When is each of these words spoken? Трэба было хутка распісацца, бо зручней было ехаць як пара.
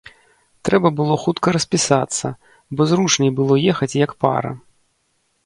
Трэба 0.69 0.87
было 0.99 1.17
хутка 1.25 1.53
распісацца, 1.55 2.25
бо 2.81 2.89
зручней 2.93 3.31
было 3.43 3.53
ехаць 3.75 3.93
як 4.05 4.11
пара. 4.27 4.51